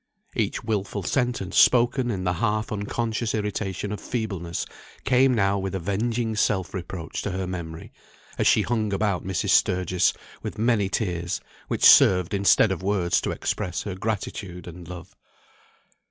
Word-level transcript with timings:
Each 0.35 0.63
wilful 0.63 1.03
sentence 1.03 1.55
spoken 1.59 2.09
in 2.09 2.23
the 2.23 2.33
half 2.33 2.71
unconscious 2.71 3.35
irritation 3.35 3.91
of 3.91 3.99
feebleness 4.01 4.65
came 5.03 5.31
now 5.35 5.59
with 5.59 5.75
avenging 5.75 6.35
self 6.35 6.73
reproach 6.73 7.21
to 7.21 7.29
her 7.29 7.45
memory, 7.45 7.91
as 8.39 8.47
she 8.47 8.63
hung 8.63 8.93
about 8.93 9.23
Mrs. 9.23 9.49
Sturgis, 9.51 10.11
with 10.41 10.57
many 10.57 10.89
tears, 10.89 11.39
which 11.67 11.85
served 11.85 12.33
instead 12.33 12.71
of 12.71 12.81
words 12.81 13.21
to 13.21 13.29
express 13.29 13.83
her 13.83 13.93
gratitude 13.93 14.65
and 14.65 14.87
love. 14.87 15.15